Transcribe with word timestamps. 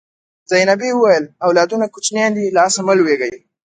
زینبې 0.49 0.89
وویل 0.95 1.25
اولادونه 1.45 1.85
کوچنیان 1.93 2.31
دي 2.37 2.45
له 2.55 2.59
آسه 2.67 2.81
مه 2.87 2.93
لوېږئ. 2.99 3.33